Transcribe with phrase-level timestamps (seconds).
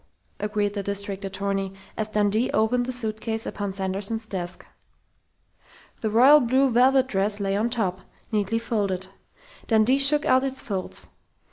[0.39, 4.65] agreed the district attorney, as Dundee opened the suitcase upon Sanderson's desk.
[5.99, 8.01] The royal blue velvet dress lay on top,
[8.31, 9.09] neatly folded.
[9.67, 11.07] Dundee shook out its folds.